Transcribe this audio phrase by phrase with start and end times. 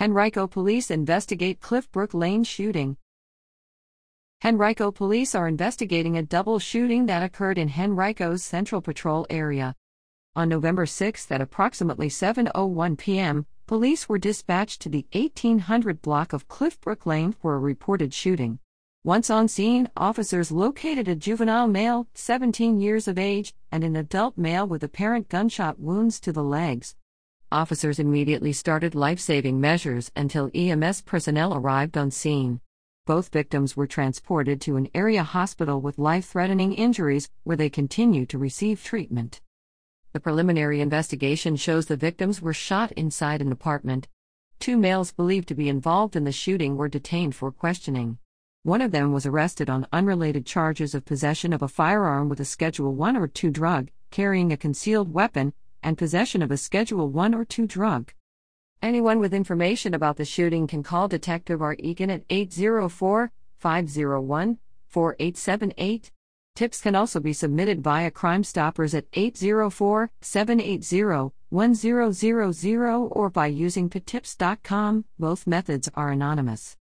[0.00, 2.96] Henrico police investigate Cliffbrook Lane shooting.
[4.42, 9.74] Henrico police are investigating a double shooting that occurred in Henrico's Central Patrol area.
[10.34, 16.48] On November 6 at approximately 7:01 p.m., police were dispatched to the 1800 block of
[16.48, 18.58] Cliffbrook Lane for a reported shooting.
[19.04, 24.38] Once on scene, officers located a juvenile male, 17 years of age, and an adult
[24.38, 26.96] male with apparent gunshot wounds to the legs.
[27.52, 32.62] Officers immediately started life saving measures until EMS personnel arrived on scene.
[33.04, 38.24] Both victims were transported to an area hospital with life threatening injuries, where they continue
[38.24, 39.42] to receive treatment.
[40.14, 44.08] The preliminary investigation shows the victims were shot inside an apartment.
[44.58, 48.16] Two males believed to be involved in the shooting were detained for questioning.
[48.62, 52.46] One of them was arrested on unrelated charges of possession of a firearm with a
[52.46, 57.34] Schedule 1 or 2 drug, carrying a concealed weapon, and possession of a Schedule 1
[57.34, 58.12] or 2 drug.
[58.82, 61.76] Anyone with information about the shooting can call Detective R.
[61.78, 66.10] Egan at 804 501 4878.
[66.54, 73.88] Tips can also be submitted via Crime Stoppers at 804 780 1000 or by using
[73.88, 75.04] petips.com.
[75.18, 76.76] Both methods are anonymous.